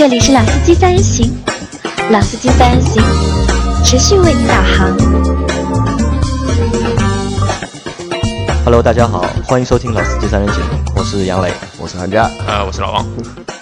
[0.00, 1.30] 这里是老司机三人行，
[2.10, 3.02] 老司机三人行，
[3.84, 4.96] 持续为您导航。
[8.64, 10.62] Hello，大家好，欢迎收听老司机三人行，
[10.96, 13.06] 我是杨磊我是韩佳，啊，我是老王。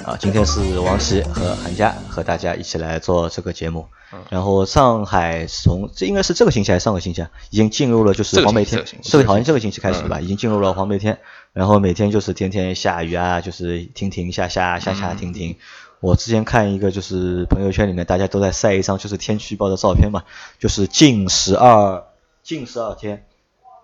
[0.04, 3.89] 啊，今天是王琦和韩佳和大家一起来做这个节目。
[4.12, 11.18] 嗯然后上海从这应该是这个星期还是上个星期啊，已经进入了就是黄梅天这个好像这个星期开始吧，已经进入了黄梅天，
[11.52, 15.57] 然后每天就是天天下雨啊，就是停停下下下下停停。
[16.00, 20.24] 我之前看一个就是朋友圈里面大家都在晒一张就是天气预报的照片嘛，
[20.58, 22.04] 就是近十二
[22.43, 23.26] 近十二天，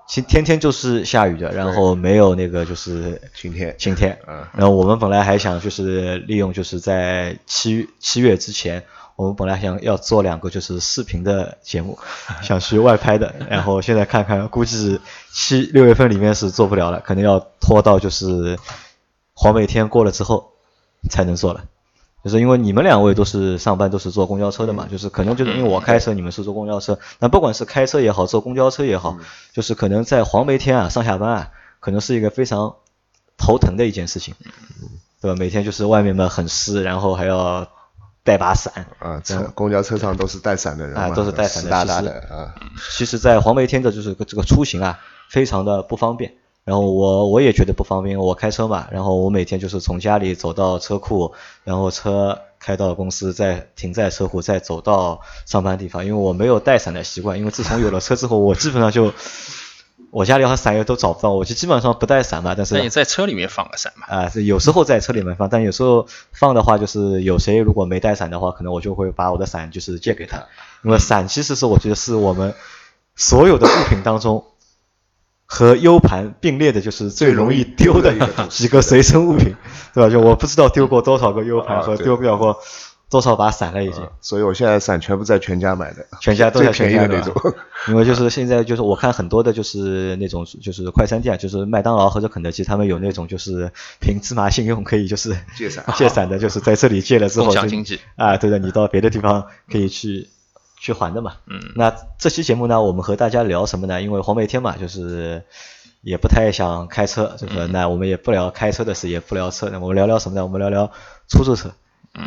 [0.07, 4.19] 其天天就是下雨的，然后没有那个就是晴天，晴天。
[4.29, 8.85] 嗯然后我们本来还想就是利用就是在七七月之前，
[9.17, 11.99] 我们本来想要做两个就是视频的节目，
[12.43, 15.01] 想去外拍的，然后现在看看估计
[15.33, 18.59] 七六月份里面是做不了了，可能要拖到就是
[19.35, 20.53] 黄梅天过了之后
[21.11, 21.65] 才能做了。
[22.25, 29.19] 就是因为你们两位都是上班都是坐公交车的嘛，就是可能就是因为我开车，你们是坐公交车，那不管是开车也好，坐公交车也好，
[29.53, 32.77] 就是可能在黄梅天啊上下班啊，可能是一个非常
[33.37, 34.35] 头疼的一件事情，
[35.21, 35.37] 对吧？
[35.39, 37.69] 每天就是外面嘛很湿，然后还要
[38.23, 41.69] 带把伞啊，车公交车上都是带伞的人，啊，都是带伞的。
[41.69, 42.55] 湿哒哒的啊，
[42.97, 46.35] 其实，在黄梅天的就是这个出行啊，非常的不方便。
[46.65, 56.07] 然后我我也觉得不方便，我开车嘛，然后我每天就是从家里走到车库，然后车开到公司，再停在车库，再走到上班地方。
[56.07, 59.13] 因为我没有带伞的习惯，因为自从有了车之后，我基本上就
[60.11, 62.55] 我家里好像伞也都找不到，我就基本上不带伞嘛。
[62.57, 64.07] 但是那你在车里面放个伞嘛？
[64.07, 70.47] 啊，是有时候在车里面放，但有时候放的话，就是有谁如果没带伞的话，可能我就会把我的伞就是借给他，
[70.83, 72.55] 因为伞其实是我觉得是我们
[73.17, 74.45] 所有的物品当中
[75.55, 78.13] 和 U 盘并列的，就是最容易丢的
[78.49, 79.55] 几个随身物品，
[79.95, 80.11] 对吧？
[80.11, 82.59] 就我不知道丢过多少个 U 盘和丢掉过
[83.09, 84.03] 多少把伞了，已经。
[84.21, 87.55] 所以我现在伞全部在全家买的，全家都在最全家的那种，
[87.87, 93.71] 因为就是现在就是我看很多的就是那种就是快餐店，就是麦当劳或者肯德基，他们有那种就是
[94.01, 100.29] 凭芝麻信用可以就是借伞借伞的，就是在这里借了之后就共享经济啊，对的，你到别的地方可以去
[100.85, 101.37] 去还的嘛。
[101.47, 104.03] 嗯那这期节目呢，我们和大家聊什么呢？
[104.03, 105.43] 因为黄梅天嘛，就是
[106.03, 110.45] 也不太想开车，这嗯个那我们也不聊开车的事，也不聊车，那我们聊聊什么呢？
[110.45, 110.93] 我们聊聊
[111.27, 111.73] 出租车。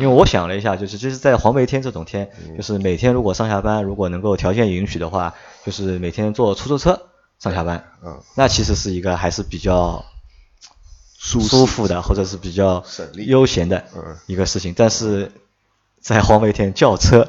[0.00, 7.06] 为我想了一下，就是就是在黄梅天这种天，就是每天如果上下班，如果能够条件允许的话，就是每天坐出租车
[7.38, 10.04] 上下班，嗯，那其实是一个还是比较
[11.16, 14.74] 舒舒服的，或者是比较悠闲的嗯一个事情。
[14.76, 15.32] 但是
[16.00, 17.26] 在黄梅天叫车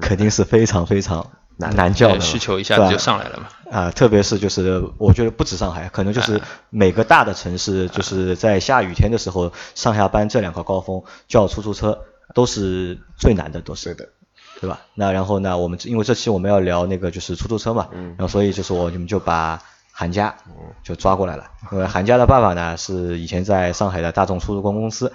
[0.00, 3.48] 肯定是非常非常难难叫的，需求一下子就上来了嘛。
[3.70, 11.98] 啊，特别是就是我觉得不止上海，可能就是每个大的城市，就是在下雨天的时候，上下班这两个高峰叫出租车
[12.34, 14.12] 都是最难的，都是对的，
[14.60, 14.80] 对吧？
[14.94, 19.58] 那然后呢，我们因为这期我们要聊那个就是出租车嘛，嗯然后所以就是我你们就把
[19.90, 20.34] 韩家
[20.82, 25.12] 就抓过来了，因为韩家的爸爸呢是以前在上海的大众出租公司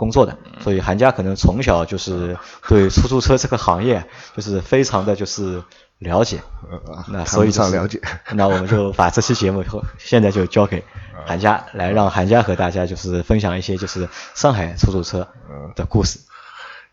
[0.00, 2.34] 工作的，所以韩家可能从小就是
[2.66, 4.02] 对出租车这个行业
[4.34, 5.62] 就是非常的就是
[5.98, 6.40] 了解，
[6.70, 8.00] 呃那谈所以了解，
[8.32, 10.82] 那我们就把这期节目以后现在就交给
[11.26, 15.28] 韩家来，让韩家和大家就是分享一些就是上海出租车
[15.76, 16.18] 的故事。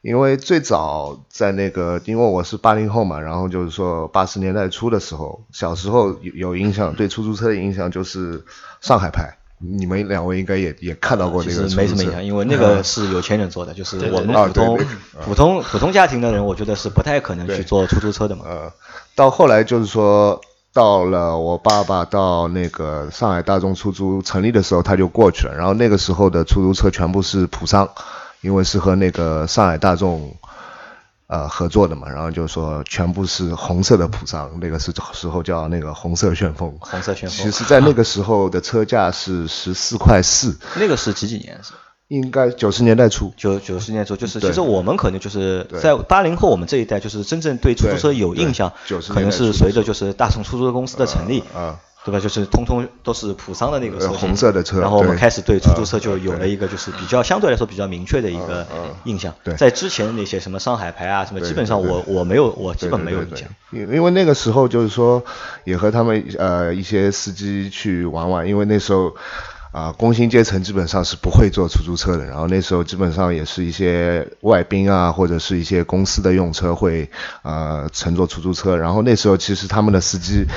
[0.01, 8.43] 因为最早在那个，因为我是八零后嘛，然后就是说八十年代初的时候，小时候有有印象，对出租车的印象就是
[8.81, 9.37] 上海牌。
[9.59, 14.79] 你们两位应该也也看到过其实那个没什么影响，因为那个是有钱人做的，就是我们啊普通
[15.25, 18.45] 普通普通家庭的人，我觉得是不太可能去坐出租车的嘛。
[18.47, 18.71] 呃，
[19.15, 20.39] 到后来就是说，
[20.73, 25.55] 到了我爸爸到那个上海大众出租成立的时候，他就过去了。
[25.55, 27.89] 然后那个时候的出租车全部是普桑，
[28.41, 30.35] 因为是和那个上海大众
[31.27, 32.09] 呃合作的嘛。
[32.09, 36.75] 然后就是说全部是红色的普桑，那个是时候叫那个红色旋风。
[36.79, 41.59] 红色旋风其实，在那个时候的车价是十四块四，那个是几几年？
[41.63, 41.73] 是
[42.09, 43.33] 应该九十年代初。
[43.35, 48.71] 九九十年代初，就是其实我们可能就是在八零后我们这一代，就是真正对出租车有印象
[49.09, 51.77] 可能是随着就是大众出租车公司的成立，啊
[52.07, 52.19] 对吧？
[52.21, 58.65] 就是通通都是普桑的那个红色的车然后我们开始对出租车啊就有了一个就是比较相对来说比较明确的一个
[59.03, 59.53] 印象对。
[59.55, 63.47] 在之前那些什么上海牌啊什么，基本上我我没有我基本没有印象。
[63.71, 65.21] 因因为那个时候就是说，
[65.65, 69.13] 也和他们呃一些司机去玩玩，因为那时候
[69.73, 77.09] 啊、工薪阶层基本上是不会坐出租车的，然后那时候基本上也是一些外宾啊，或者是一些公司的用车会
[77.43, 80.47] 呃乘坐出租车，然后那时候其实他们的司机。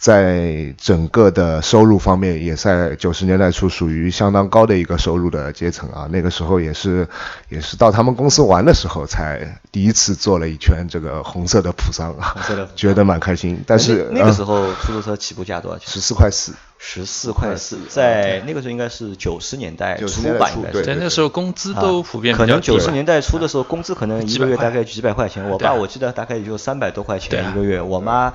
[0.00, 6.08] 在整个的收入方面，也在九十年代初属于相当高的一个收入的阶层啊。
[6.10, 7.06] 那个时候也是，
[7.50, 12.34] 也是到他们公司玩的时候，才第一次坐了一圈这个红色的普桑啊，
[12.74, 13.62] 觉得蛮开心。
[13.66, 15.86] 但是那那个时候候出租车起步价多少钱？
[15.86, 20.72] 十四块四，十四块四，在那个时候应该是九十年代初吧，应该是。
[20.72, 25.46] 初对在那时候工资都普遍可能九十年代初的时候，工资可能一个月大概几百块钱。
[25.50, 28.32] 我爸我记得大概也就三百多块钱一个月，我妈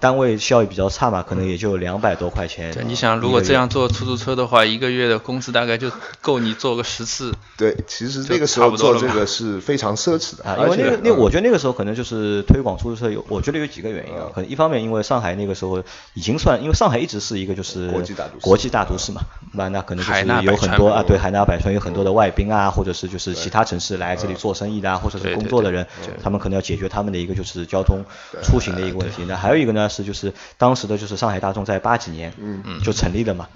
[0.00, 2.72] 单位效益比较差嘛，可能也就两百多块钱。
[2.72, 5.90] 对，你想如果这样坐出租车的话，一个月的工资大概就
[6.20, 7.32] 够你坐个十次。
[7.56, 15.82] 对，其实那个时候做不多了嘛这个是非常奢侈的，啊，因而且为那个那嗯我觉得那个时候可能就是推广出租车有，我觉得有几个原因嗯啊，可能一方面因为上海那个时候
[16.14, 19.22] 已经算，因为上海一直是一个就是国际大都市国际大都市嘛，
[19.52, 25.86] 那那可能就是有很多啊，对，海纳百川有很多的外宾啊，或者是就是其他城市来这里做生意的啊，或者是工作的人，
[26.22, 28.04] 他们可能要解决他们的一个就是交通
[28.42, 29.24] 出行的一个问题。
[29.26, 33.48] 那还有一个呢是就是当时的就是上海大众在八几年嗯就成立的嘛。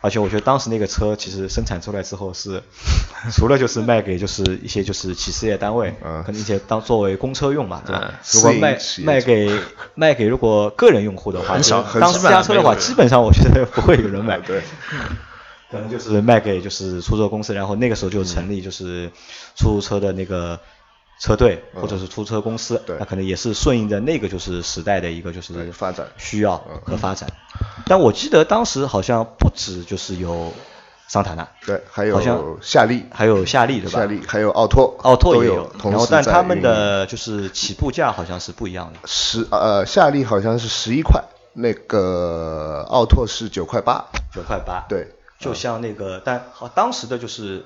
[0.00, 2.62] 而且我觉得当时那个车其实生产出来之后是，
[3.32, 8.14] 除了就是卖给就是一些就是企事业单位，嗯可能一些当作为公车用嘛，对吧嗯？
[8.34, 9.50] 如果卖卖给
[9.94, 14.38] 卖给如果个人用户的话，很少当私家车的话，基本上我觉得不会有人买。
[14.46, 14.60] 对，
[15.70, 19.10] 可能就是卖给就是出租车公司，然后那个时候就成立就是
[19.56, 20.60] 出租车的那个
[21.18, 21.82] 车队嗯。
[21.82, 22.96] 或者是出租车公司，对。
[22.98, 26.06] 那可能也是顺应着那个就是时代的一个就是发展。
[26.16, 26.80] 需要嗯。
[26.84, 27.28] 和发展。
[27.86, 30.52] 但我记得当时好像不止就是有
[31.06, 32.18] 桑塔纳，对，还有
[32.62, 34.00] 夏利，还有夏利对吧？
[34.00, 38.98] 夏利，还有奥拓，奥拓也有，同然后时但他们的就是起步价好像是不一样的。
[39.04, 41.22] 十呃夏利好像是十一块，
[41.52, 45.06] 那个奥拓是九块八，九块八，对，
[45.38, 47.64] 就像那个，但好当时的就是，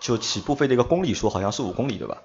[0.00, 2.16] 就起步费的一个公里数好像是五公里对吧？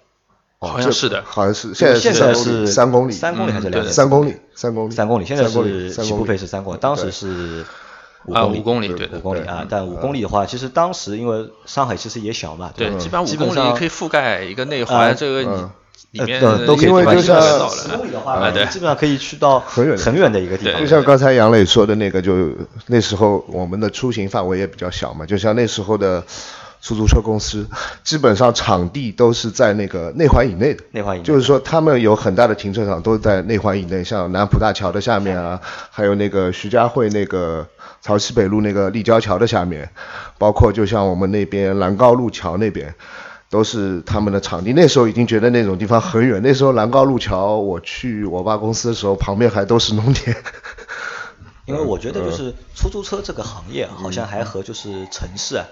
[0.62, 1.22] 这好像是的。
[1.26, 6.28] 好像是现在现在是是三公里，三公里还是两点三公里，三公里，三公里，现在三公里是起步三公里。
[6.28, 7.66] 费是三公里，当时是
[8.26, 9.20] 五啊公里，五公里对五。
[9.20, 15.44] 公里啊但五公里的话，其实当时因为上海其实也小嘛，对，基本上五公里可以覆盖一个内啊环，这个
[16.12, 18.20] 里面呃都可以因为就像十公里的。
[18.22, 20.80] 话，基本上可以去到很远很远的一个地方。
[20.80, 22.50] 就像刚才杨磊说的那个，就
[22.88, 26.24] 那时候我们的出行范围也比较小嘛，就像那时候的
[26.86, 27.68] 出租车公司，
[28.04, 30.84] 基本上场地都是在那个内环以内的。
[30.92, 35.60] 内环以内就是说他们有很大的停车场都在内环以内，像南浦大桥的下面啊，
[35.90, 37.66] 还有那个徐家汇那个
[38.04, 39.90] 潮汐北路那个立交桥的下面，
[40.38, 42.94] 包括就像我们那边兰高路桥那边。
[43.48, 46.42] 都是他们的场地，那时候已经觉得那种地方很远。
[46.44, 50.36] 那时候兰高路桥，我去我爸公司的时候，旁边还都是农田。
[51.66, 52.26] 因为我觉得嗯。
[52.26, 55.66] 就是出租车这个行业好像还和就是城市啊，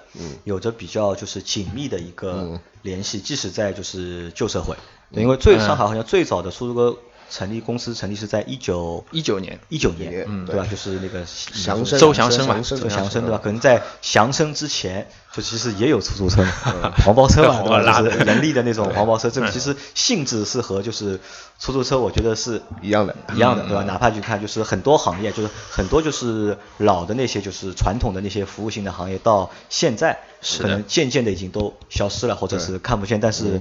[0.44, 2.60] 有着比较就是紧密的一个嗯。
[2.82, 4.76] 联系，即使在就是旧社会，
[5.12, 5.60] 因为最嗯。
[5.60, 7.00] 上海好像最早的出租车
[7.34, 10.68] 成立公司成立是在一九一九年，一九年，嗯对吧？
[10.70, 12.60] 就是那个祥生周祥生嘛。
[12.62, 13.42] 周祥祥生对吧？
[13.44, 16.46] 可能在祥生之前，就其实也有出租车，
[17.04, 18.02] 黄包车嘛， 对吧？
[18.02, 21.20] 人力的那种黄包车，这个其实性质是和就是
[21.58, 23.16] 出租车，我觉得是一样的。
[23.34, 23.82] 一样的，对吧？
[23.86, 30.20] 哪怕去看，就是很多行业，就是很多就是老的那些就是传统的那些服务性的行业，到现在
[30.60, 33.60] 可能渐渐的已经都消失了，或者是看不见，但是。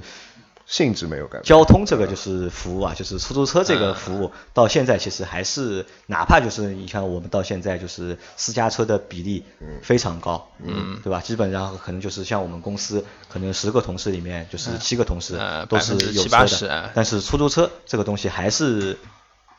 [0.73, 1.43] 性质没有改变。
[1.43, 9.45] 交通这个就是服务啊，就是出租车这个服嗯务，到现在其实还是，哪怕就是你像我们到现在就是私家车的比例
[9.83, 11.21] 非常高，嗯，对吧？
[11.21, 18.97] 基本上可能就是像我们公司，可能十个同事里面就是七个同事呃都是有车的啊，但是出租车这个东西还是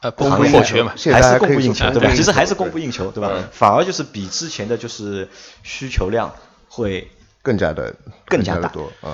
[0.02, 2.12] 呃供不应求嘛，还是现在还可以供不应求，对吧？
[2.16, 3.48] 其实还是供不应求，对吧嗯？
[3.52, 5.30] 反而就是比之前的就是
[5.62, 6.34] 需求量
[6.70, 7.12] 会
[7.44, 7.94] 更加的
[8.26, 9.14] 更加大的多啊。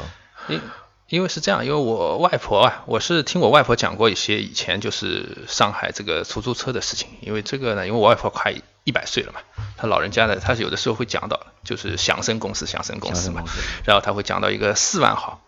[1.09, 7.09] 因因为是这样，因为我外婆啊，我是听我外婆讲过一些以前就是上海这个出租车的事情。
[7.21, 8.53] 因为这个呢，因为我外婆快
[8.85, 9.41] 一百岁了嘛，
[9.75, 13.43] 她老人家呢，她有的时候会讲到，就是祥生公司，祥生公司嘛
[13.85, 15.41] 然后她会讲到一个四万号，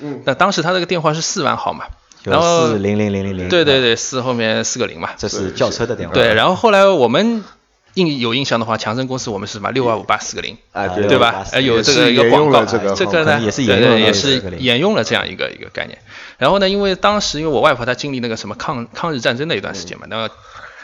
[0.00, 1.84] 嗯，那当时她这个电话是四万号嘛，
[2.24, 7.44] 然后四零零零零零，对对对，四后面四个零嘛，这是轿车的电话，对，然后后来我们
[7.94, 11.44] 印有印象的话，强生公司我们是什么六二五八四个零，哎对对吧？
[11.52, 15.98] 呃，有这个一个广告，这个这个呢也是对沿用了对也是沿用了这样一个一个概念。
[16.38, 20.28] 然后呢，因为当时因为我外婆她经历那个什么抗抗日战争的一段时间嘛，那么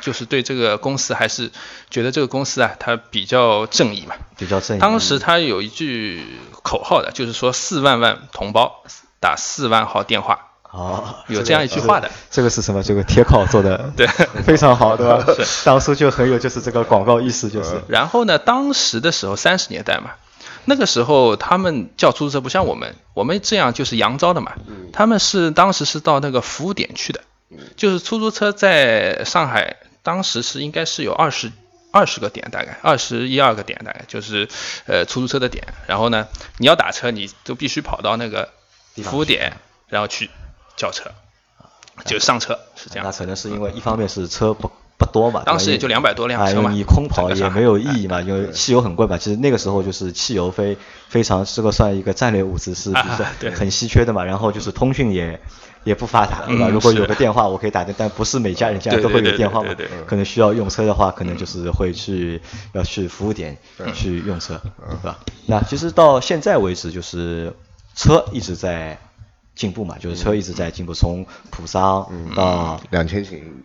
[0.00, 1.50] 就是对这个公司还是
[1.90, 4.14] 觉得这个公司啊，它比较正义嘛。
[4.36, 4.80] 比较正义。
[4.80, 6.22] 当时他有一句
[6.62, 8.84] 口号的，就是说四万万同胞
[9.18, 10.47] 打四万号电话，
[10.78, 12.08] 哦，有这样一句话的。
[12.30, 12.82] 这个是什么？
[12.82, 14.06] 这个铁口做的对
[14.46, 15.24] 非常好，对吧？
[15.44, 20.12] 是当初就很有就是这个广告意识，就是然后呢，当时的时候三十年代嘛，
[20.66, 24.52] 那个时候他们叫出租车不像我们，我们这样就是扬招的嘛，
[24.92, 27.20] 他们是当时是到那个服务点去的，
[27.76, 29.76] 就是出租车在上海。
[30.04, 31.52] 当时是应该是有二十
[31.90, 34.48] 二十个点，大概二十一二个点，大概就是
[34.86, 35.66] 呃出租车的点。
[35.86, 38.48] 然后呢，你要打车，你就必须跑到那个
[39.04, 39.52] 服务点，
[39.88, 40.30] 然后去
[40.78, 41.10] 叫车，
[42.06, 43.04] 就上车是这样。
[43.04, 49.18] 那可能是因为一方面是车不不多嘛，当时也就两百多辆车嘛，你空跑也没有意义嘛，因为汽油很贵嘛。
[49.18, 52.90] 其实那个时候就是汽油非非常这个算一个战略物资，是
[53.40, 54.24] 是 很稀缺的嘛。
[54.24, 55.40] 然后就是通讯也
[55.84, 56.68] 也不发达，对吧？
[56.68, 59.74] 如果有个电话我可以打的，但不是每家人家都会有电话嘛。
[60.06, 62.40] 可能需要用车的话，可能就是会去
[62.72, 63.56] 要去服务点
[63.94, 65.18] 去用车，对吧？
[65.46, 67.52] 那其实到现在为止，就是
[67.94, 68.98] 车一直在
[69.58, 73.64] 进步嘛，就是车一直在进步，从普桑到两千型。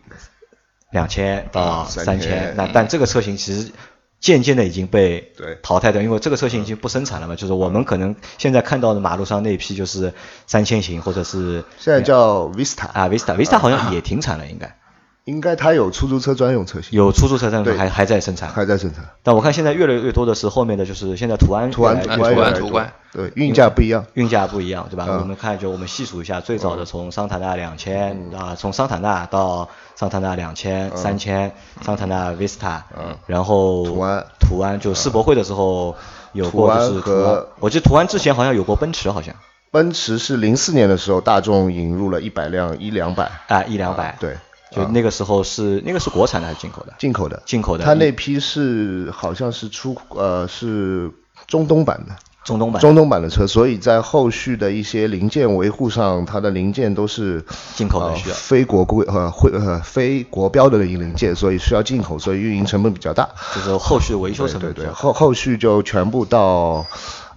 [0.94, 3.72] 两千到三千，那但这个车型其实
[4.20, 5.34] 渐渐的已经被
[5.64, 7.36] 淘汰掉，因为这个车型已经不生产了嘛。
[7.36, 10.14] 就是我们可能现在看到的马路上那批就是
[10.46, 14.78] 三千型或者是现在叫 Vista 啊，Vista，Vista 好像也停产了，应该。
[15.26, 19.06] 应该它有出租车专用车型，有出租车专用还还在生产，还在生产。
[19.24, 25.06] 但我看现在越来越多的是后面的就是现在途安，途安途安途安，对，运价不一样，运价不一样，对吧？
[25.08, 34.26] 我们看就我们细数一下，最早的从桑塔纳两千啊，从桑塔纳到桑塔纳两千、三千，桑塔纳 Vista，嗯，然后途安。
[34.42, 35.96] 途安就世博会的时候
[36.34, 39.34] 有过就是途安，我记得途安之前好像有过奔驰，好像。
[39.72, 43.32] 奔驰是零四年的时候大众引入了一百辆一两百。
[43.48, 44.18] 啊一两百。
[44.20, 44.36] 对。
[44.76, 46.94] 就那个时候是那个是国产的还是进口的？
[46.98, 47.84] 进口的，进口的。
[47.84, 51.12] 它那批是好像是出呃是
[51.48, 66.86] 中东版的，中东版中东版的车，所以在后续的一些零件维护上，它的零件都是进口的，需要非国规呃会呃非国标的零零件，所以需要进口，所以运营成本比较大，就是后续维修成本对对，后后续就全部到。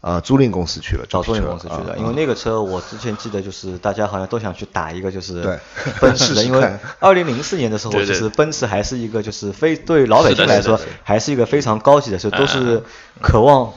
[0.07, 5.59] 啊，租赁公司去了，找租赁公司去了，因为那个车我之前记得就是大家好像都想去打一个就是对。
[6.01, 12.81] 奔驰的，因为二零零四年的时候，其实奔驰还是一个就是非对老百姓来说还是一个非常高级的车，都是
[13.21, 13.73] 渴望。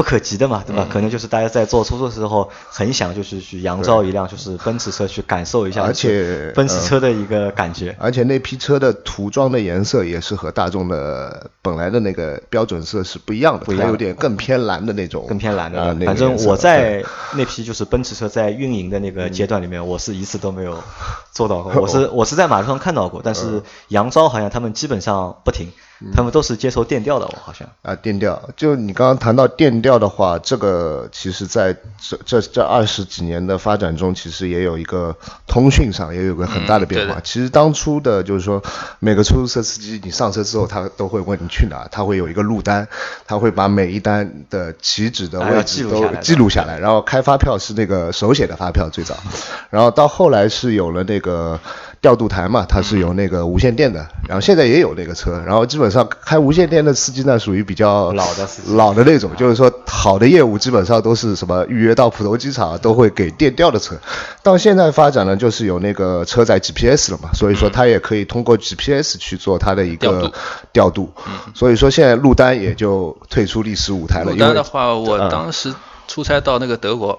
[0.00, 0.86] 不可及的嘛，对吧？
[0.90, 7.94] 可能就是大家在做出租的时候，很想就是去扬招一辆就是奔驰车去感受一下，而且奔驰车的一个感觉。
[7.98, 15.94] 而且那批车的涂装的颜色也是和大众的本来的那个标准色是不一样的，不一样，有点更偏蓝的那种，更偏蓝的。
[16.06, 17.04] 反正我在
[17.34, 20.82] 那批就是奔驰车在运营的那个阶段里面，我是一次都没有
[21.30, 21.74] 做到过。
[21.78, 25.68] 我是 我是在马路上看到过，但是扬招好像他们基本上不停。
[26.14, 28.48] 他们都是接受电调的，我好像啊，电调。
[28.56, 35.14] 就你刚刚谈到电调的话，这个其实在这这这二十几年的发展中，其实也有一个
[35.46, 37.20] 通讯上也有个很大的变化。
[37.22, 38.62] 其实当初的就是说，
[38.98, 42.88] 每个出租车司机你上车之后，他都会问你去哪，他会有一个路单，
[43.26, 49.16] 他会把每一单的起止的位置都记录下来，然后开发票是那个手写的发票最早，
[49.68, 51.60] 然后到后来是有了那个。
[52.00, 63.96] 调度台嘛，它是有那个无线电的，然后现在也有那个车，然后基本上开无线电的司机呢，属于比较老的老的那种，就是说好的业务基本上都是什么预约到浦东机场都会给电调的车，
[64.42, 70.32] 到现在发展呢，就是有那个车载 GPS 了嘛，所以说它也可以通过 GPS 去做它的一个
[70.72, 71.12] 调度，
[71.54, 74.32] 所以说现在陆单也就退出历史舞台了。
[74.32, 75.74] 陆单的话，我当时
[76.08, 77.18] 出差到那个德国，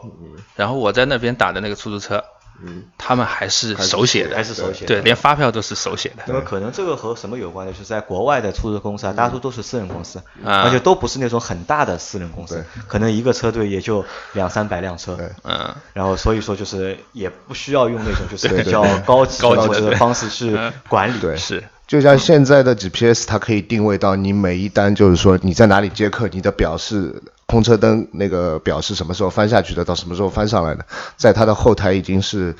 [0.56, 2.24] 然后我在那边打的那个出租车。
[2.63, 6.24] 嗯，他们还是手写的，还是手写，对，连发票都是手写的。
[6.27, 7.74] 那么可能这个和什么有关呢？
[7.74, 21.63] 就是在国外的出租公司啊，大多都是私人公司，而且都不是那种很大的私人公司，可能一个车队也就两三百辆车，嗯，然后所以说就是也不需要用那种就是 比较高级的方式去管理，对，是。
[21.88, 30.86] 就像现在的 GPS，它可以定位到你每一单，就是说你在哪里接客，你的表示空车灯那个表是什么时候翻下去的，到什么时候翻上来的，
[31.17, 32.55] 在它的后台已经是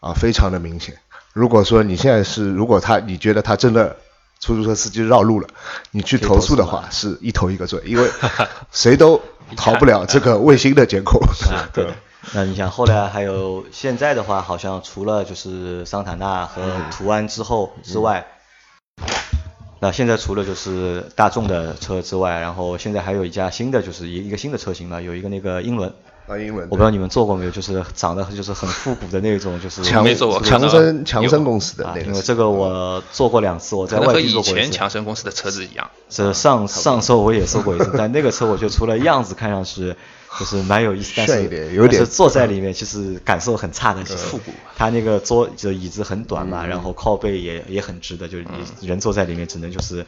[0.00, 0.96] 啊非常的明显。
[1.34, 3.96] 如果说你现在是，如果他你觉得他真的
[4.40, 5.48] 出租车司机绕路了，
[5.90, 8.08] 你去投诉的话，是一头一个准，因为
[8.72, 9.20] 谁都
[9.56, 11.20] 逃不了 这个卫星的监控。
[11.74, 11.92] 对。
[12.32, 18.26] 那你想后来还有现在的话，好像除了就是桑塔纳和途安之后之外。
[19.84, 25.92] 那现在除了就是大众的车之外，然后现在还有一家新的，就是一一个新的车型嘛，有一个那个英伦。
[26.26, 26.64] 啊，英文。
[26.64, 30.04] 我不知道你们坐过没有，就是长得就是很复古的那种，就是强
[30.42, 32.00] 强生强生公司的那个。
[32.02, 34.52] 因为这个我坐过两次，我在外地坐过一次。
[34.52, 35.90] 和以前强生公司的车子一样。
[36.08, 39.94] 这上上周我也坐过一次，但那个车我就除了样子看上去。
[40.36, 44.50] 就是蛮有意思，但是但是坐在里面其实感受很差的，其实复古。
[44.76, 48.44] 它那个桌就椅子很短嘛，然后靠背也也很直的，就是
[48.80, 50.04] 你人坐在里面只能就是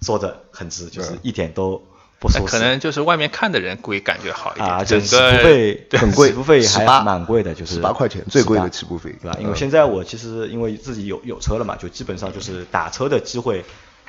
[0.00, 1.82] 坐的很直，就是一点都
[2.18, 2.44] 不舒适。
[2.46, 9.36] 可能就是外面看的人会感觉好一点，啊，整就起步个费很贵起步费还蛮贵的，就是十八块钱最贵的起步费对吧？
[9.38, 13.64] 嗯因为现在我其实因为自己有有车了嘛，就基本上就是打车的机会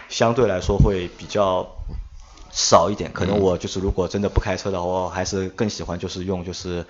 [0.08, 1.68] 相对来说会比较
[2.52, 3.12] 少一点。
[3.14, 6.86] 可嗯能我就是如果真的不开车的话，我还是更喜欢就是用就是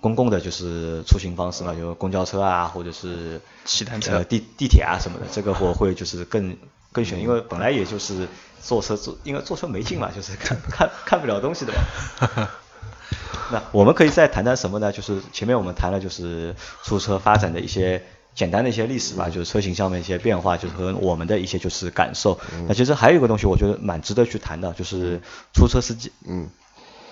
[0.00, 6.56] 公共的就是出行方式嘛，就公交车啊，或者是骑单车呃地地铁啊什么的，这个我会就是更
[6.92, 8.28] 更选，因为本来也就是
[8.60, 12.48] 坐车坐，因为坐车没劲嘛，就是看看看不了东西的嘛。
[13.52, 14.92] 那我们可以再谈谈什么呢？
[14.92, 16.54] 就是前面我们谈了就是
[16.84, 22.38] 出租车发展的一些简单的一些历史吧，就是车型上面一些变化，就是和我们的一些就是感受。
[22.68, 25.20] 那其实还有一个东西，我觉得蛮值得去谈的，就是
[25.52, 26.12] 出租车司机。
[26.28, 26.48] 嗯，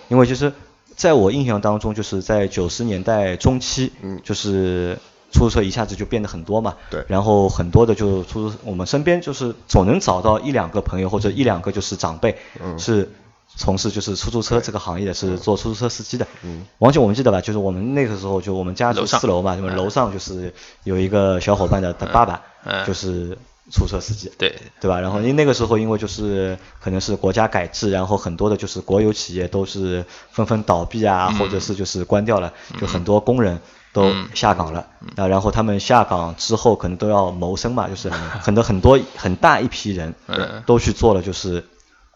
[0.08, 0.52] 因为就是
[0.94, 4.98] 在我印象当中，就是在九十年代中期，嗯就是
[5.30, 7.04] 出租车一下子就变得很多嘛，对。
[7.08, 12.78] 然后很多的就出租，我们身边就是总能找到一两个朋友或者一两个就是长辈，嗯。
[12.78, 13.10] 是
[13.56, 16.24] 从事就是出租车这个行业的，是做出租车司机的。
[16.42, 17.40] 嗯，王姐，我们记得吧？
[17.40, 20.54] 就是我们那个时候就我们家住四楼嘛，那么楼上就是
[20.84, 22.86] 有一个小伙伴的他爸爸，嗯。
[22.86, 23.36] 就是
[23.72, 24.30] 出租车司机。
[24.38, 24.54] 对。
[24.80, 25.00] 对吧？
[25.00, 33.58] 然后因为那个时候，因为就是可能是国家改制，然后很多的就是国有企业都是纷纷倒闭啊，或者是就是关掉了，就很多工人
[33.92, 34.86] 都下岗了。
[35.16, 38.10] 啊，然后他们下岗之后，可能都要谋生嘛，就是
[38.42, 40.62] 很多很多很大一批人嗯。
[40.66, 41.64] 都去做了就是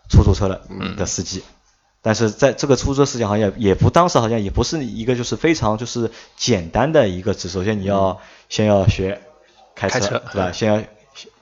[0.08, 0.60] 出租车了
[0.96, 1.42] 的司机。
[2.04, 9.20] 但是在这个出租车司机行业，也不当时好像也不是一个就是非常就是简单的一个职，首先你要先要学
[9.76, 10.22] 开车，开车。
[10.32, 10.50] 对吧？
[10.52, 10.82] 先要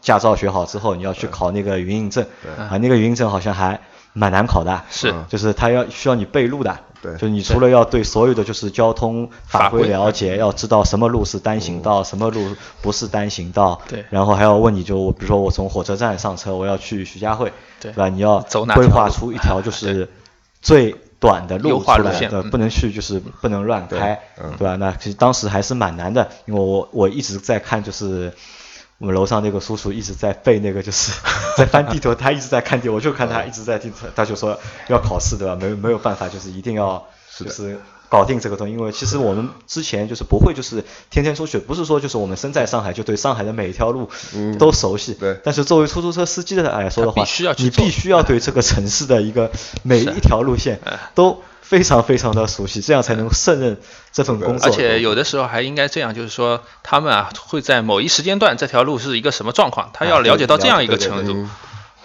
[0.03, 2.27] 驾照学好之后，你要去考那个云印证，
[2.59, 3.81] 啊，那个云印证好像还
[4.13, 5.15] 蛮难考的，是。
[5.31, 7.13] 就是他要需要你背录的，对。
[7.15, 14.05] 就是你除了要对所有的就是交通法规了解，要知道什么路是单行道，什么路不是单行道，对。
[14.11, 17.93] 然后还要问你就我比如说我从火车站上车，我要去徐家汇，对。
[17.93, 18.09] 吧？
[18.09, 18.41] 你要
[18.75, 20.09] 规划出一条就是
[20.63, 24.53] 最短的路出来，对，不能去就是不能乱开，嗯。
[24.59, 24.77] 对吧？
[24.77, 28.33] 那其实当时还是蛮难的，因为我我一直在看就是。
[29.01, 31.11] 我们楼上那个叔叔一直在背那个，就是
[31.57, 35.57] 在翻地图，他一直在看地图，我就看他一直在地图，他就说要考试，对吧？
[35.59, 37.03] 没没有办法，就是一定要
[37.39, 49.51] 就是搞定这个东西，因为其实我们之前就是不会就是天天出去，不是说就是我们身在上海就对上海的每一条路嗯都熟悉，对但是作为出租车司机的来说的话，必须要你必须要对这个城市的一个
[49.83, 53.81] 每一条路线嗯都非常非常的熟悉，这样才能胜任
[54.11, 54.69] 这份工作。
[54.69, 61.47] 而且有的时候还应该这样，就是说他们啊会在某一时间段这条路是一个什么状况，他要了解到这样一个程度，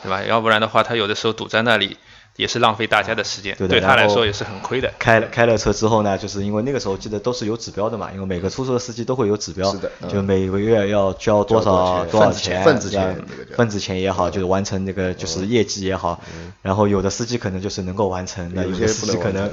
[0.03, 0.21] 对吧？
[0.21, 1.97] 要不然的话，他有的时候堵在那里
[2.35, 4.91] 也是浪费大家的时间，对他对他来说也是很亏的。
[4.99, 10.09] 开了开了车之后呢，就是因为那个时候记得都是有指标的嘛，因为每个出租车司机都会有指标，是的嗯。
[10.09, 16.19] 就每个月要交多交多少多少钱，份子钱份子钱也好，就是完成那个就是业绩也好，
[16.61, 19.49] 然后有的司机可能就是能够完成，那有些有的司机可能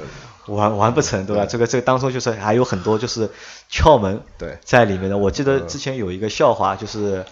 [0.47, 1.45] 完完完不成，对吧？
[1.45, 3.29] 这个这个当中就是还有很多就是
[3.71, 4.57] 窍门对。
[4.61, 5.17] 在里面的。
[5.17, 5.67] 我记得嗯。
[5.69, 7.23] 之前有一个笑话，就是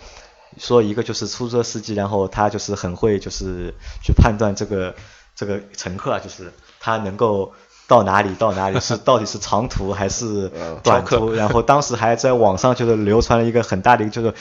[0.58, 4.96] 说一个就是出租车司机，然后他就是很会就是去判断这个
[5.41, 7.51] 这个乘客啊，就是他能够
[7.88, 14.32] 到哪里到哪里 是到底是长途还是嗯短途， 然后当时还在网上就是流传了一个很大的一个就是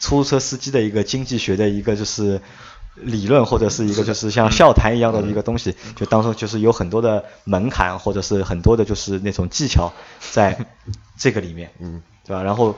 [0.00, 2.40] 出租车司机的一个经济学的一个就是。
[3.00, 9.92] 理论或者是一个就是像笑谈一样的一个东西，就当中就是有很多的门槛或者是很多的就是那种技巧
[10.32, 10.66] 在
[11.16, 12.42] 这个里面，嗯，对吧？
[12.42, 12.74] 然后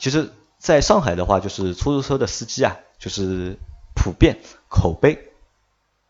[0.00, 3.56] 其实在上海的话，就是出租车的司机啊，就是
[3.94, 5.27] 普遍口碑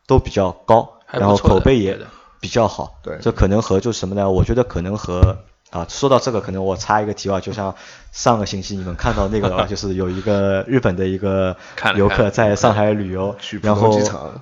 [0.09, 1.97] 都比较高，然后口碑也
[2.41, 2.99] 比较好。
[3.05, 3.17] 对。
[3.23, 4.29] 这可能和就是什么呢？
[4.29, 5.39] 我觉得可能和
[5.71, 7.75] 啊，说到这个，可能我插一个题外，就像
[8.11, 11.55] 上个星期你们看到那个的话， 就是有一个日本的一个
[11.95, 14.01] 游客在上海旅游然后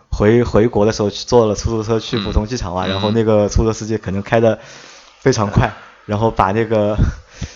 [0.09, 4.59] 回回国的时候去坐了出租车去浦东机场嘛，然后那个出租车司机可能开的
[5.19, 5.73] 非常快，
[6.07, 6.97] 然后把那个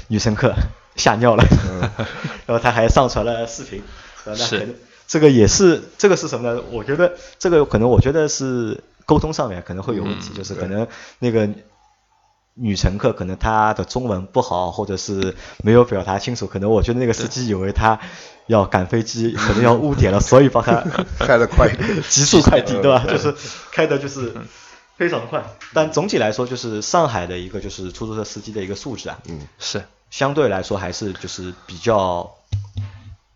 [0.08, 0.52] 女乘客
[0.96, 1.44] 吓尿了，
[2.46, 3.80] 然后他还上传了视频，
[4.24, 4.74] 呃那能
[5.10, 6.62] 这个也是这个是什么呢？
[6.70, 10.86] 我觉得这个可能我觉得是沟通上面可能会有问题，就是可能
[11.18, 11.48] 那个。
[12.54, 17.98] 女乘客可能她的中文不好，或者是没有表达清楚，可能我觉得那个司机以为她
[18.48, 20.84] 要赶飞机， 可能要误点了，所以把她
[21.18, 23.04] 开的快一点 极速快递，对吧？
[23.08, 23.34] 嗯就是
[23.72, 24.34] 开的就是
[24.98, 25.42] 非常快。
[25.72, 32.30] 但总体来说，就是上海的一个就是出租车司机的一个素质啊，嗯，是相对来说还是就是比较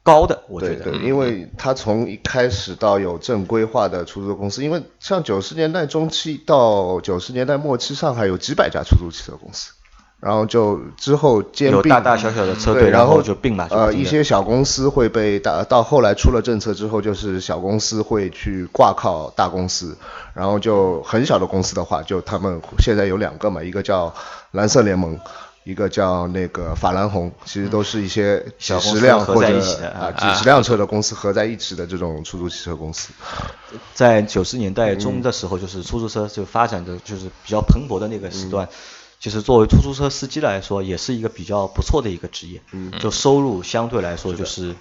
[0.05, 0.85] 高的，我觉得。
[0.85, 9.73] 对对，因为他从一开始到有正规化的出租公司，因为像九十年代中期到九十年代末期，上海有几百家出租汽车公司，
[10.21, 19.97] 然后就之后兼并有大大小小的车队，然后后就并了呃，一些小公司会被大，到后来出了政策之后，就是小公司会去挂靠大公司，
[20.35, 24.15] 然后就很小的公司的话，就他们现在有两个嘛，一个叫
[24.51, 25.19] 蓝色联盟。
[25.65, 30.33] 一个叫那个法兰红，其实都是一些几十辆合或者在一起的啊啊。
[30.33, 33.13] 几十辆车的公司合在一起的这种出租汽车公司。
[33.95, 38.69] 在九十年代中的时候，就是出租车就发展的就是比较蓬勃的那个时段，
[39.19, 42.61] 其实作为出租车司机来说，也是一个比较不错的一个职业，
[43.01, 44.75] 就收入相对来说就是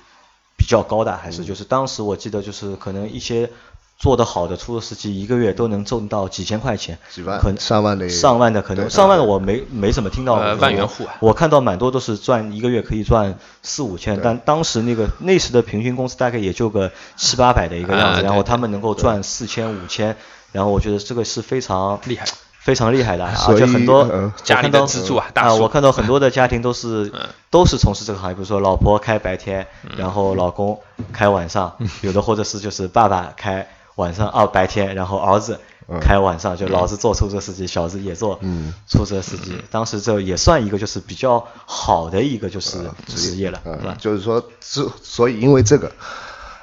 [0.58, 3.50] 比较高的，还是就是当时我记得就是可能一些。
[3.98, 11.16] 做得好的出租司机一个月都能挣到几千块钱，几万可能上万的上万的可能上万的我没没怎么听到过，呃万元户啊。
[11.20, 20.16] 我看到蛮多都是赚一个月可以赚四五千，但当时那个那时的平均工资大概也就个七八百的一个样子，啊然后他们能够赚四千五千，
[20.52, 22.26] 然后我觉得这个是非常厉害。
[22.64, 27.28] 非常厉害的，所以而且很多呃家庭的支柱啊大啊，树我看到很多的家庭都是嗯。
[27.52, 30.80] 都是从事这个行业，比如说老婆开白天，然后老公
[31.12, 35.60] 开晚上， 有的或者是就是爸爸开晚上啊白天，然后儿子
[36.02, 38.74] 开晚上，就老子做出租车司机，小子也做嗯。
[38.88, 39.62] 出租车司机。
[39.70, 43.52] 当时这也算一个就是比较好的一个就是职业。
[43.52, 43.96] 了，吧？
[44.00, 45.92] 就是说，之所以因为这个，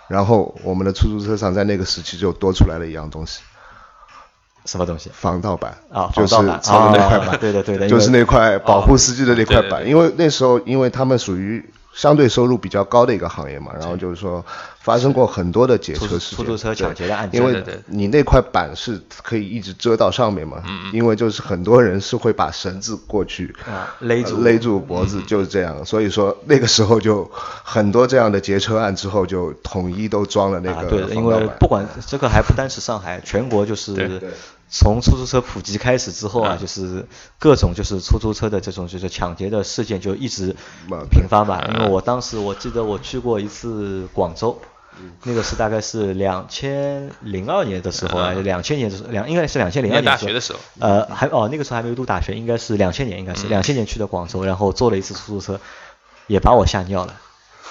[0.09, 3.41] 然后我们的出租车上在那个时期就多出来了一样东西，
[4.65, 5.11] 什么东西？
[5.13, 14.45] 防盗板啊就是防盗板操的那块啊板，对的对的就是那块保护司机的那块板，因为那时候因为他们属于相对收入比较高的一个行业嘛，然后就是说
[14.81, 17.63] 发生过很多的劫车事件，出租车抢劫的案件因为对。
[17.63, 24.41] 对对你那块板是可以一直遮到上面嘛，嗯因为就是很多人是会把绳子过去啊勒住。
[24.43, 25.85] 勒住脖子，就是这样。
[25.85, 34.31] 所以说那个时候就很多这样的劫车案之后就统一都装了那啊，个对的，因防盗板为不管这个还不单是上海，全国就是对对
[34.71, 37.07] 从出租车普及开始之后啊，嗯就是
[37.39, 40.55] 各种就是出租车的这种就是抢劫的事件就一直
[40.91, 41.61] 嗯频发嘛。
[41.69, 44.59] 因为我当时我记得我去过一次广州。
[44.99, 45.13] 嗯。
[45.25, 50.59] 那个是大概是两千零二年的时候啊，嗯两千年的时候，两应该是两千零二年大学的时候。
[50.79, 53.49] 呃，还哦那个时候还没有读大学，应该是两千年，应该是嗯。
[53.49, 55.61] 两千年去的广州，然后坐了一次出租车，
[56.27, 57.15] 也把我吓尿了。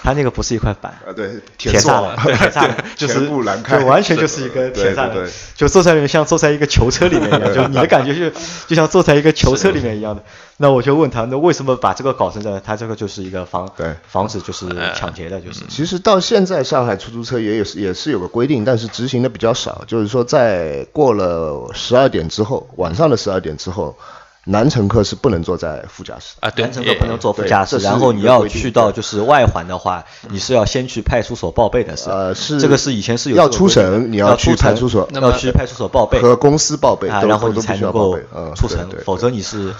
[0.01, 5.09] 他那个不是一块板，啊对铁铁栅栏，对铁栅栏，就是就完全就是一个铁栅
[5.55, 10.23] 就坐在里面像坐在一个囚车里面一样，就你的感觉就就像坐在一个囚车里面一样的。
[10.61, 12.61] 那我就问他，那为什么把这个搞成这样？
[12.61, 19.83] 他这个就是一个防对防止就是抢劫的，就是其实到现在，上海出租车也有也是有个规定，但是执行的比较少。
[19.87, 23.97] 就是说，在过了十二点之后，晚上的十二点之后，
[24.45, 26.35] 男乘客是不能坐在副驾驶。
[26.39, 32.15] 啊，对，男乘客不能坐副驾驶，然后你要去到就是外环的话，你是要先去派出所报备的，是吧？
[32.15, 34.05] 呃，是这个是以前是有要出这个规定的。
[34.05, 36.19] 省，你要去派出所，那么要去派出所报备。
[36.19, 38.17] 和公司报备，啊，然后你才能够
[38.55, 39.73] 出城否则你是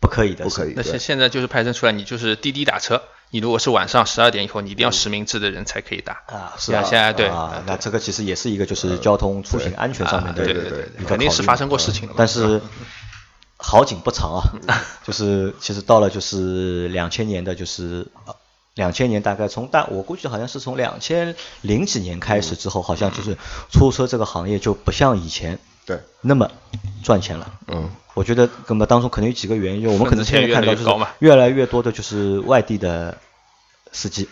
[0.00, 6.22] 不可以的，不可以那现现在就是派生出来，你就是滴滴打车，你如果是晚上十二点以后，你一定要实名制的人才可以打。
[6.26, 11.06] 啊，是啊，现在对啊，那这个其实也是一个就是交通出行安全上面的啊一个对对对。
[11.06, 12.60] 肯定是发生过事情的但是
[13.64, 14.42] 好景不长啊，
[15.06, 18.06] 就是其实到了就是两千年的就是。
[18.74, 23.38] 两千年大概从大，我估计好像是从两千零几年开始之后，好像就是
[23.70, 26.50] 出租车这个行业就不像以前对，那么
[27.04, 27.52] 赚钱了。
[27.68, 33.16] 嗯，我觉得那么当中可能有几个原因，我们可能现在看到就是越来越多的就是外地的
[33.92, 34.28] 司机，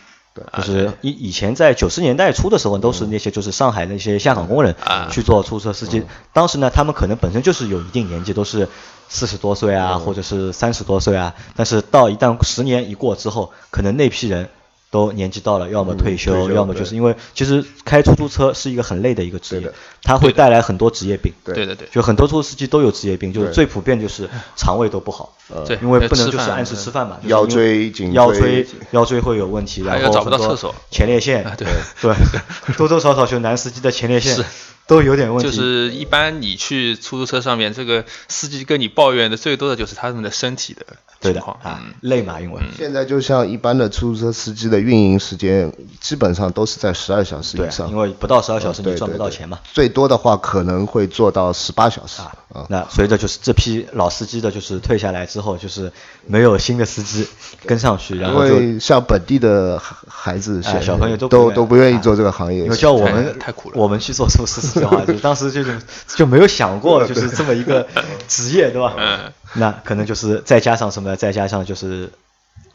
[0.57, 6.05] 就是以以前在九十年代初的时候，都是那些就是上海那些下岗工人啊去做出租车司机。
[6.33, 8.69] 当时呢，他们可能本身就是有一定年纪，都是
[9.09, 11.35] 四十多岁啊，或者是三十多岁啊。
[11.55, 14.49] 但是到一旦十年一过之后，可能那批人。
[14.93, 21.33] 都年纪到了，要么退休，退休要么就是因为其实开出租车是一个很累的一个职业它会带来很多职业病。
[21.43, 21.55] 对。
[21.55, 25.35] 对对对，就很多出租司机都有职业病，就是最普遍就是肠胃都不好，
[25.67, 25.79] 对。
[25.81, 28.67] 因为不能就是按时吃饭嘛，就是腰椎颈椎腰椎。
[28.91, 30.75] 腰椎会有问题，然后找不到很多厕所。
[30.91, 31.43] 前列腺。
[31.43, 31.67] 啊，对。
[32.03, 32.15] 对，
[32.77, 34.35] 多多少少就男司机的前列腺。
[34.35, 34.45] 是
[34.87, 40.85] 都有点问题，就是一般你去出租车上面，这个司机跟你抱怨的最多的就是他们的身体的
[41.21, 41.57] 对的情况。
[41.63, 49.59] 啊嗯，累嘛，因为现在就像一般的出租车司机的运营时间，基本上都是在十二小时以上，因为不到十二小时你赚不到钱嘛。
[49.73, 52.21] 最多的话可能会做到十八小时。
[52.21, 52.33] 啊。
[52.69, 55.91] 那随着就是这批老司机的就是退下来之后，就是
[56.27, 57.27] 没有新的司机
[57.65, 62.65] 跟上去，然后就像本地的孩孩子、哎小朋友都不都都不愿意做这个行业。
[62.65, 63.77] 因为，叫我们太太苦了。
[63.77, 65.79] 我们去做出租司就当时就是
[66.17, 67.87] 就没有想过就是这么一个
[68.29, 68.95] 职业，对吧？
[68.97, 69.33] 嗯。
[69.55, 71.17] 那可能就是再加上什么呢？
[71.17, 72.11] 再加上就是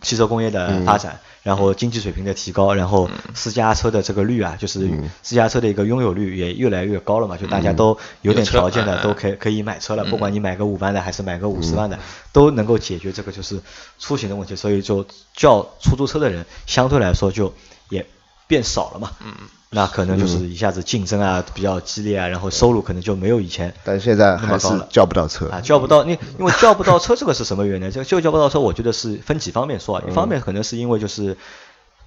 [0.03, 4.87] 汽车工业的发展，然后经济水平的提高，然后私家车的这个率啊，就是
[5.23, 11.97] 私家车的一个拥有率也越来越高了嘛，就大家都有点条件的都可以可以买车了，不管你买个五万的还是买个五十万的，
[12.31, 13.59] 都能够解决这个就是
[13.97, 15.03] 出行的问题，所以就
[15.35, 17.51] 叫出租车的人相对来说就
[17.89, 18.05] 也
[18.45, 19.13] 变少了嘛。
[19.25, 19.33] 嗯。
[19.69, 27.91] 那可能就是一下子竞争啊比较激烈啊，然后收入可能就没有以前但现在还是叫不到车啊，叫不到，因因为叫不到车，这个是什么原因？
[27.91, 30.03] 这 个就叫不到车，我觉得是分几方面说啊。
[30.07, 31.35] 一方面可能是因为就是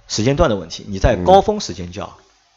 [0.07, 2.11] 时间段的问题，你在高峰时间叫，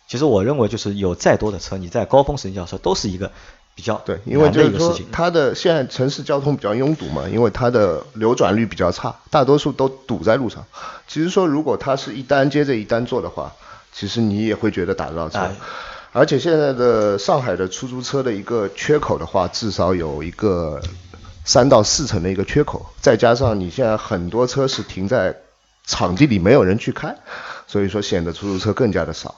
[0.09, 3.31] 其实我认为就是有再多的车，你在高峰时间叫车都是一个
[3.75, 10.64] 比较对，因为就是说它的现在城市交通比较拥堵嘛，因为它的流转率比较差，大多数都堵在路上。
[11.07, 13.53] 其实说如果它是一单接着一单做的话。
[13.94, 15.48] 其实你也会觉得打不到车，
[16.11, 20.83] 而且现在的上海的出租车的一个缺口的话，至少有一个
[21.44, 25.37] 三到四成的一个缺口，再加上你现在很多车是停在
[25.87, 27.16] 场地里没有人去开，
[27.68, 29.37] 所以说显得出租车更加的少。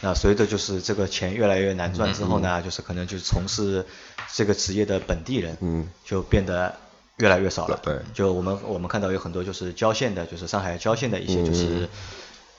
[0.00, 3.86] 那随着就是这个钱越来越难赚之后呢，就是可能就是从事
[4.34, 6.74] 这个职业的本地人，嗯，就变得
[7.18, 7.78] 越来越少了。
[7.82, 11.88] 对，就我们我们看到有很多就是郊县的，就是上海郊县的一些就是。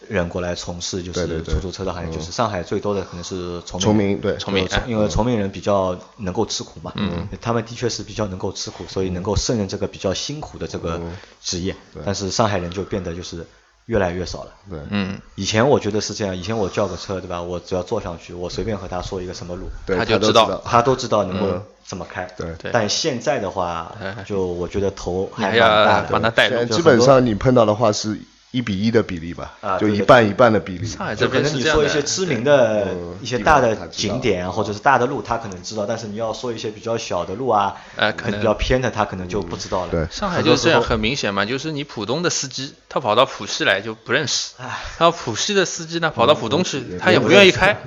[0.08, 11.00] 人过来从事就是出租车的行业，就是上海最多的可能是崇明，对崇明，因为崇明人比较能够吃苦嘛，嗯，他们的确是比较能够吃苦，所以能够胜任这个比较辛苦的这个
[11.42, 11.76] 职业。
[12.06, 13.46] 但是上海人就变得就是
[13.86, 14.52] 越来越少了。
[14.70, 17.42] 对，嗯，以前我觉得是这样，以前我叫个车，对吧？
[17.42, 22.26] 我只要坐上去，我随便和他说一个什么路，他就知道，他都知道能够怎么开。
[22.38, 26.66] 对，但现在的话，就我觉得头还要大的，帮他带路。
[26.66, 28.20] 基本上你碰到的话是。
[28.52, 30.86] 一比一的比例吧，就一半一半的比例。
[30.86, 32.88] 上海这边可能你说一些知名的
[33.22, 39.92] 一些大的景点啊，或者是大的路，他可能知道，但是你要说一些比较小的路啊，呃可能比较偏的，他可能就不知道了。
[39.92, 44.52] 对，上海就是这样，很明显嘛，就是你浦东的司机，他跑到浦西来就不认识，
[44.98, 47.78] 然后浦西的司机呢，跑到浦东去，他也不愿意开。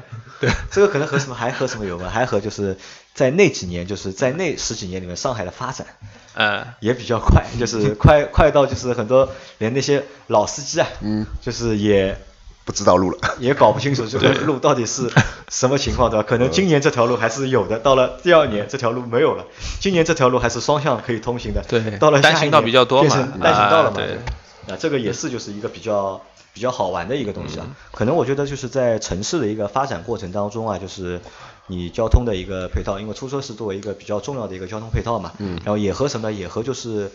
[0.41, 2.11] 对， 这个可能和什么还和什么有关？
[2.11, 2.77] 还和就是
[3.15, 5.87] 在那几年，就是在那十几年里面，上海的发展。
[6.35, 12.19] 呃，也比较快，就是 快快到就是很多连那些老司机啊，嗯，就是也
[12.65, 15.09] 不知道路了， 也搞不清楚这个路到底是
[15.49, 16.27] 什么情况，对吧？
[16.29, 19.45] 可能今年这条路还是有的，到了第二年这条路没有了，
[19.81, 26.21] 今年这条路还是双向可以通行的，对，到了单行道比较多嘛，变成单行道了嘛，对，啊，这个也是就是一个比较
[26.55, 31.21] 比较好玩的一个东西啊，可能我觉得就是在城市的一个发展过程当中啊，就是。
[31.67, 37.11] 你交通的一个配套，因为出租车是作为一个比较重要的一个交通配套嘛，然后也和什么也和就是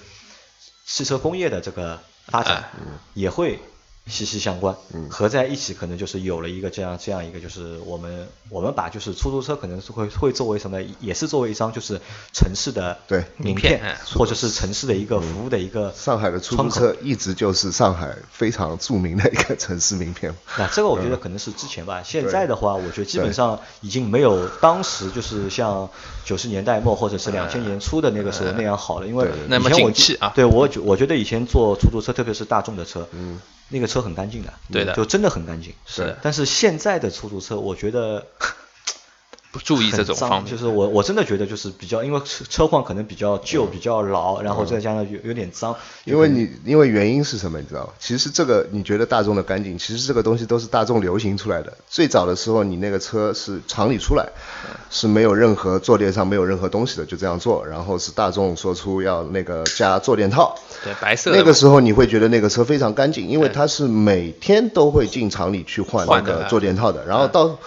[0.87, 2.71] 汽车工业的这个发展
[3.13, 3.59] 也会。
[4.09, 12.01] 息息相关，嗯合在一起可能就是有了一个这样这样一个，就是我们我们把就是出租车可能是会会作为什么，也是作为一张就是
[12.33, 20.33] 城市的对名片，或者是城市的一个服务的一个上海的出租车一直就是上海非常著名的一个城市名片。
[20.57, 25.89] 那这个我觉得可能是之前吧，现在的话，我觉得基本上已经没有当时就是像
[26.25, 33.39] 九十年代末或者是两千年初的那个时候那样好了，因为以前我啊，对我我觉得以前坐出租车，特别是大众的车，嗯。
[33.69, 35.73] 那个车很干净的，对的，就真的很干净。
[35.85, 38.27] 是，但是现在的出租车，我觉得。
[39.51, 45.75] 不注意这种方面，就是我我真的觉得就是比较，因为车车况可能比较旧、比较老，然后再加上有有点脏。
[46.05, 47.89] 因为你因为原因是什么，你知道吗？
[47.99, 51.73] 其实这个你觉得大众的干净，其实这个东西都是大众流行出来的。
[51.87, 54.29] 最早的时候，你那个车是厂里出来，
[54.91, 57.65] 是没有任何坐垫上没有任何东西的，就这样做。
[57.65, 61.31] 然后是大众说出要那个加坐垫套，对，白色。
[61.35, 67.03] 那个时候你会觉得那个车非常干净，因为它是每天都会进厂里去换那个坐垫套的。
[67.05, 67.57] 然后到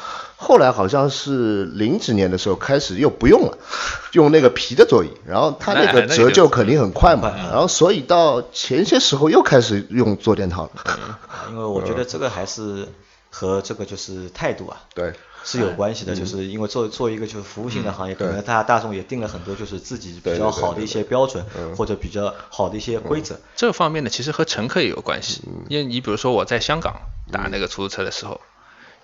[0.42, 3.56] 后来好像是零几年的时候开始又不用了，
[4.12, 11.08] 用那个皮的座椅，然后它那个折旧肯定很快嘛，然后所以到前些时候又开始用坐垫套了。
[11.50, 12.88] 因为我觉得这个还是
[13.30, 15.12] 和这个就是态度啊，对，
[15.44, 21.44] 是有关系的，就是因为做做一个就是服务性的行业，可能大家大众也定了很多就是自己比较好的一些标准
[21.76, 23.38] 或者比较好的一些规则。
[23.54, 26.94] 这方面呢，其实和乘客也有关系，因为你比如说我在香港
[27.30, 28.40] 打那个出租车的时候。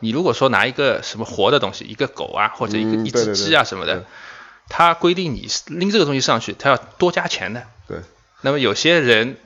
[0.00, 4.04] 你如果说拿一个什么活的东西，一个狗啊，或者一个一只鸡啊什么的，
[4.68, 7.64] 他规定你拎这个东西上去，他要多加钱的。
[7.88, 7.98] 对。
[8.42, 9.36] 那么有些人，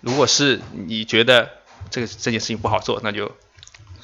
[0.00, 1.50] 如果是你觉得
[1.90, 3.32] 这个这件事情不好做，那就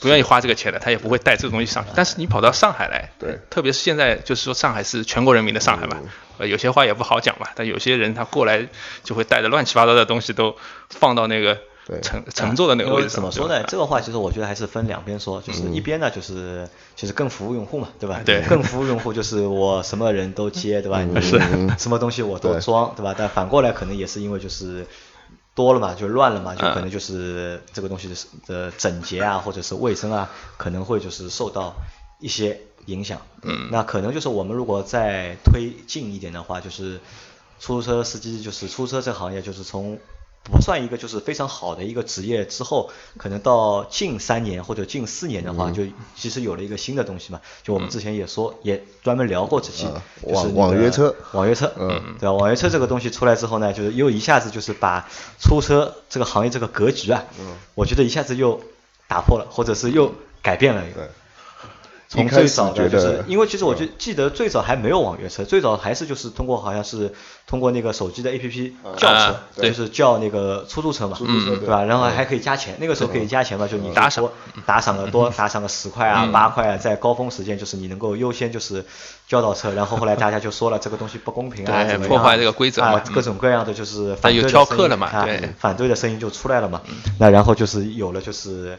[0.00, 1.90] 不愿意花这个钱的，他也不会带这个东西上去。
[1.94, 6.00] 但是你跑到上海来，对，特别是现在就是说上海是全国人民的上海嘛，
[6.38, 8.66] 呃，有些话也不好讲嘛，但有些人他过来
[9.04, 10.56] 就会带着乱七八糟的东西都
[10.90, 11.60] 放到那个。
[12.02, 13.62] 乘乘坐的那个位置怎么说呢？
[13.64, 18.22] 这个话其实我觉得还是分两边说，就是一边呢就是就是更服务用户嘛，对吧？
[18.24, 21.04] 对，更服务用户就是我什么人都接，对吧？
[21.20, 21.38] 是，
[21.78, 23.14] 什么东西我都装，对吧？
[23.16, 24.86] 但反过来可能也是因为就是
[25.54, 28.14] 多了嘛，就乱了嘛，就可能就是这个东西的
[28.46, 31.74] 的整洁啊，或者是卫生啊，可能会就是受到
[32.18, 33.20] 一些影响。
[33.42, 36.98] 嗯那可能就是我们如果再推进一点的话，就是
[37.60, 39.98] 出租车司机，就是出租车这个行业，就是从
[40.44, 45.82] 不算一个就是非常好的一个职业之后，可能到近三年或者近四年的话，就
[46.14, 47.40] 其实有了一个新的东西嘛。
[47.62, 50.02] 就我们之前也说，也专门聊过这期，嗯。
[50.22, 51.14] 就是网网约车。
[51.32, 52.32] 网约车，嗯，对吧？
[52.32, 55.08] 网约车这个东西出来之后呢，就是又一下子就是把
[55.40, 57.56] 出租车这个行业这个格局啊，嗯。
[57.74, 58.60] 我觉得一下子又
[59.08, 60.84] 打破了，或者是又改变了。
[60.86, 61.00] 一开
[62.16, 67.12] 始最早的就是，因为其实我就记得最早还没有网约车，最早还是就是通过好像是
[67.46, 71.84] 通过那个手机的 APP 叫车就是叫那个出租车嘛，对吧？
[71.84, 74.24] 然后还可以加钱，那个时候可以加钱嘛，就你打赏。
[74.24, 74.32] 多
[74.64, 78.84] 打赏个多打赏个十块啊、八块啊，在高峰时间就是你能够优先就是
[79.28, 86.80] 叫到车，然后后来大家就说了这个东西不公平啊，对怎么样破坏这个规则嘛啊，各种各样的就是反对的声音反对的声音就出来了嘛。
[87.18, 88.78] 那然后就是有了就是。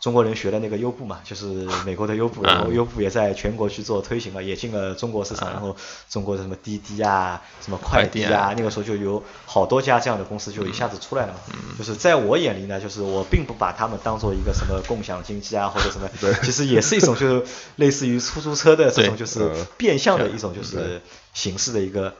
[0.00, 1.44] 中国人学的那个优步嘛，就是
[1.84, 5.76] 美国的优步，然后嗯优步也在全国去做推行了，也进了中国市场，然后
[6.08, 8.40] 中国的什么滴滴啊、什么快递快递啊。
[8.46, 11.38] 啊，那个时候就有好多家这样的公司就一下子出来了嘛。
[11.52, 11.76] 嗯。
[11.78, 16.08] 就是在我眼里呢，就是我并不把他们当做一个什么共享经济啊或者什么，
[16.42, 21.02] 其实也是一种就是 类似于出租车的这种就是呃变相的一种就是
[21.34, 22.14] 形式的一个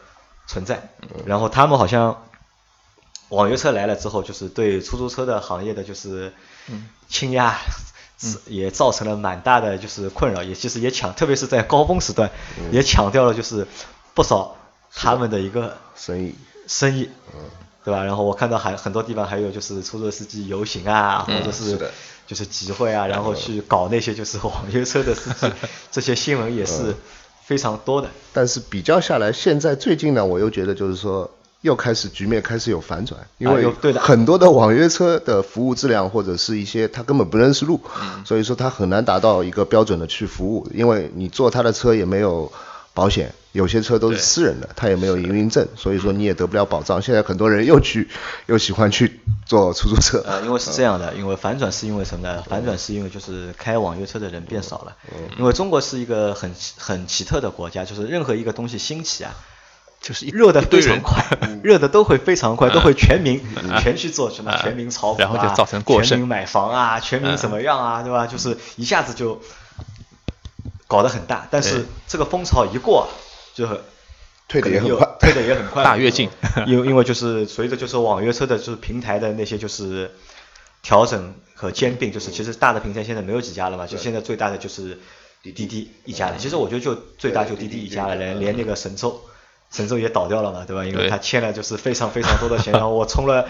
[0.47, 0.91] 存在。
[1.03, 2.25] 嗯然后他们好像
[3.31, 6.33] 网约车来了之后，就是对出租车的行业的就是
[7.09, 7.59] 倾压，
[8.47, 12.31] 也造成了蛮大的就是困扰，也其实也抢，特别是在高峰时段，
[12.71, 13.67] 也抢掉了就是
[14.15, 14.57] 不少
[14.95, 16.35] 他们的一个生意，
[16.67, 17.09] 生意，
[17.85, 18.05] 对吧？
[18.05, 21.91] 然后我看到还很多地方还有就是出租车司机游行啊，或者是
[22.27, 25.53] 就是集会啊，然后去搞那些就是网约车的司机，
[25.91, 26.95] 这些新闻也是
[27.45, 28.09] 非常多的。
[28.33, 31.29] 但是比较下来，现在最近呢，我又觉得就是说，
[31.63, 42.51] 又开始局面开始有反转，因为很多的网约车的服务质量或者是一些他根本不认识路，嗯所以说他很难达到一个标准的去服务，因为你坐他的车也没有
[42.95, 47.01] 保险，有些车都是私人的，他也没有营运证，所以说你也得不了保障。
[47.03, 48.09] 现在很多人又去
[48.47, 52.43] 又喜欢去坐出租车，呃，因为是这样的，因为反转是因为什么呢？
[52.49, 54.97] 反转是因为就是开网约车的人变少了。
[55.39, 59.35] 因为中国是一个很奇很奇特的国家，就是任何一个东西兴起啊，
[60.01, 61.25] 就是热的非常快，
[61.63, 63.79] 热的都会非常快，都会全民嗯。
[63.81, 64.63] 全去做什么嗯。
[64.63, 66.09] 全民炒股啊，然后就造成过剩。
[66.09, 67.37] 全民买房啊，全民嗯。
[67.37, 68.27] 怎么样啊，对吧？
[68.27, 69.41] 就是一下子就
[70.87, 73.09] 搞得很大，但是这个风潮一过，
[73.55, 73.67] 就
[74.49, 75.07] 退的也很快。
[75.21, 76.31] 退的也很快，大跃进。
[76.67, 80.11] 因为因为就是随着就是网约车的就是平台的那些就是
[80.83, 84.99] 调整和兼并，就是其实大的平台现在没有几家了嘛，就现在最大的就是
[85.43, 86.37] 滴滴一家了。
[86.39, 89.21] 其实我觉得就最大就滴滴一家了，连连那个神州，
[89.71, 90.85] 神州也倒掉了嘛，对吧？
[90.85, 93.47] 因为他欠了就是非常非常多的钱，然 后我充了。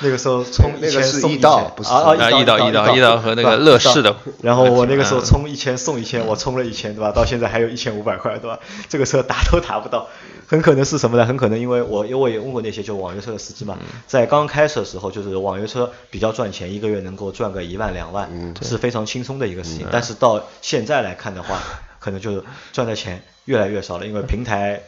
[0.00, 7.12] 那个时候充那个一千送一千不是啊啊啊易易到到易到易到和那个乐视的然后我那个时候嗯充一千送一千，我充了一千，对吧？
[7.12, 8.58] 到现在还有一千五百块，对吧？
[8.88, 10.08] 这个车达都达不到，
[10.48, 11.24] 很可能是什么呢？
[11.24, 18.28] 很可能因为我因为我也问过那些就网约车的司机嘛，在刚开始的时候，就是网约车比较赚钱，一个月能够赚个一万两万，
[18.62, 19.86] 是非常轻松的一个事情。
[19.92, 21.60] 但是到现在来看的话，
[22.00, 24.82] 可能就是赚的钱越来越少了，因为平台。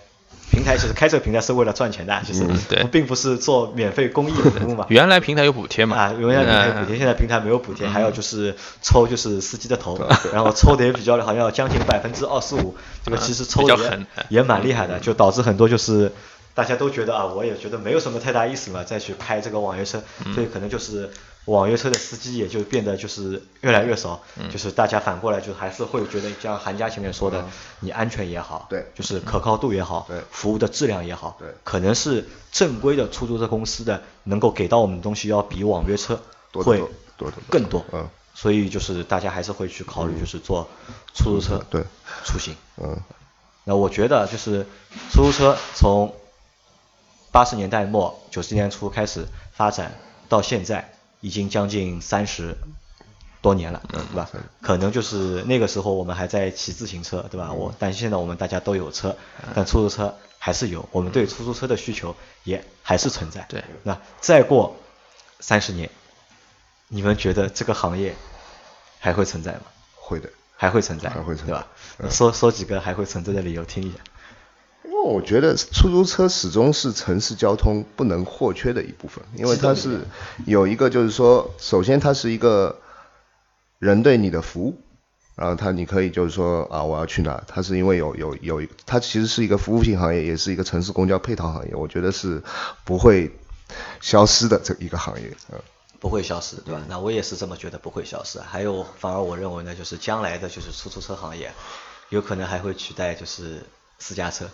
[0.50, 2.84] 平台其实开这个平台是为了赚钱的，其实对。
[2.84, 4.86] 并不是做免费公益服务嘛。
[4.90, 5.96] 原来平台有补贴嘛？
[5.96, 9.98] 啊，原来平台补贴，嗯现在平台没有补贴，还有就是抽就是司机的头，
[10.32, 16.12] 然后抽的也比较好像要将近百分之二十五，这个其实抽的也蛮厉害的，就导致很多就是
[16.54, 20.32] 大家都觉得啊，我也觉得没有什么太大意思嘛，再去开这个网约车，嗯。
[20.32, 21.10] 所以可能就是
[21.46, 24.50] 网约车的司机也就变得就是越来越少，嗯。
[24.50, 27.44] 就是大家反过来就还是会觉得像韩家前面说的，
[27.80, 28.86] 你安全也好，对。
[28.94, 30.20] 就是可靠度也好，对。
[30.30, 31.48] 服务的质量也好，对。
[31.64, 36.20] 可能是正规的出租车公司的能够给到我们的东西要比网约车
[36.52, 36.82] 会
[37.16, 40.68] 多更多，嗯，所以就是大家还是会去考虑就是做
[41.14, 41.82] 出租车对。
[42.24, 42.56] 出行。
[42.78, 42.98] 嗯，
[43.64, 44.66] 那我觉得就是
[45.12, 46.12] 出租车从
[47.30, 50.95] 八十年代末九十年初开始发展到现在，
[51.26, 52.56] 已经将近三十
[53.42, 54.30] 多年了，对吧？
[54.62, 57.52] 可能就是那个时候我们还在骑自行车，对吧？
[57.52, 59.16] 我但现在我们大家都有车，
[59.52, 63.44] 但出租车还是有，我们对出租车的需求也还是存在。
[63.48, 64.76] 对那再过
[65.40, 65.90] 三十年，
[66.86, 68.14] 你们觉得这个行业
[69.00, 69.62] 还会存在吗？
[69.96, 70.30] 会的。
[70.58, 71.66] 还会存在，还会存在对吧？
[71.98, 73.98] 那说说几个还会存在的理由听一下。
[74.86, 80.00] 因为我觉得出租车始终是城市交通不能或缺的一部分，因为它是
[80.46, 82.78] 有一个就是说，首先它是一个
[83.78, 84.78] 人对你的服务，
[85.34, 92.42] 然后它你可以就是说啊我要去哪，它是因为有有有它其实是一个服务性行业，也是一个城市公交配套行业，我觉得是
[92.84, 93.30] 不会
[94.00, 95.58] 消失的这一个行业，嗯。
[95.98, 96.82] 不会消失，对吧？
[96.88, 98.38] 那我也是这么觉得，不会消失。
[98.38, 101.50] 还有，反而我认为呢，就是将来的就是出租车行业，
[102.10, 103.64] 有可能还会取代就是
[103.98, 104.46] 私家车。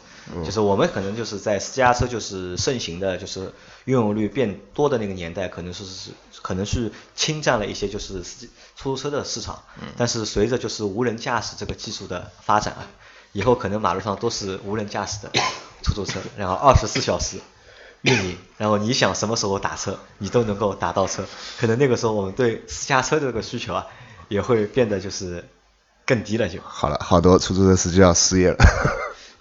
[0.45, 3.53] 就是我们可能就是在私家车就是盛行的，就是
[3.87, 6.11] 拥有率变多的那个年代，可能是是
[6.43, 8.23] 可能是侵占了一些就是
[8.77, 9.63] 出租车的市场。
[9.97, 12.87] 但是随着就是无人驾驶这个技术的发展啊，
[13.33, 15.31] 以后可能马路上都是无人驾驶的
[15.83, 17.39] 出租车，然后二十四小时。
[18.03, 21.25] 运营，然后你想什么时候打车，你都能够打到车。
[21.61, 23.87] 可能那个时候我们对私家车这个需求啊，
[24.27, 25.49] 也会变得就是
[26.05, 26.61] 更低了就。
[26.65, 28.57] 好了，好多出租车司机要失业了。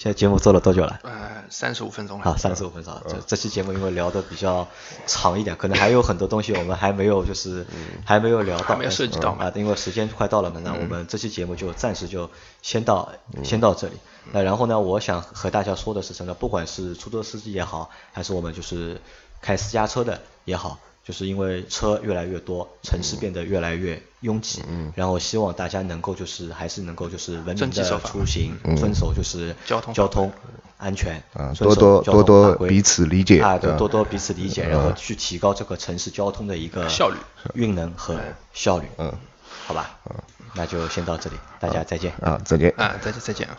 [0.01, 0.99] 现在节目做了多久了？
[1.03, 2.25] 呃，三十五分钟了。
[2.25, 2.91] 好，三十五分钟。
[3.07, 4.67] 这这期节目因为聊的比较
[5.05, 7.63] 长一点，可能还有很多东西我们还没有就是
[8.03, 9.51] 还没有聊到，没有涉及到啊。
[9.53, 12.27] 因为时间快到了嘛，那我们这期节目就暂时就
[12.63, 13.93] 先到先到这里。
[14.31, 16.33] 那然后呢，我想和大家说的是什么？
[16.33, 18.99] 不管是出租车司机也好，还是我们就是
[19.39, 20.79] 开私家车的也好。
[21.03, 24.61] 就是因为车越来越多，城市变得越来越拥挤，
[24.95, 30.31] 然后希望大家能够就是还是能够就是文明的出行，遵守就是交通交通
[30.77, 31.23] 安全，
[31.57, 37.17] 多多多多彼此理解啊，多多彼此理解，然后去提高这个城市交通的一个效率、
[37.55, 38.19] 运能和
[38.53, 39.11] 效率，嗯，
[39.65, 39.99] 好吧，
[40.53, 42.13] 那就先到这里，大家再见。
[42.21, 42.73] 啊，再见。
[42.77, 43.57] 啊，再见再见啊。